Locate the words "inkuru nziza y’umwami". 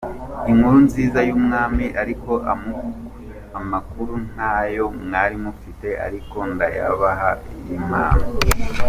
0.51-1.85